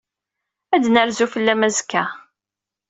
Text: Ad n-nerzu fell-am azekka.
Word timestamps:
Ad 0.75 0.83
n-nerzu 0.87 1.27
fell-am 1.33 1.61
azekka. 1.67 2.03